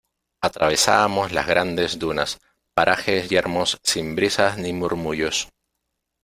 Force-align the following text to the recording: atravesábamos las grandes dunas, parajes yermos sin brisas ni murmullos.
atravesábamos 0.41 1.31
las 1.31 1.45
grandes 1.45 1.99
dunas, 1.99 2.39
parajes 2.73 3.29
yermos 3.29 3.79
sin 3.83 4.15
brisas 4.15 4.57
ni 4.57 4.73
murmullos. 4.73 5.49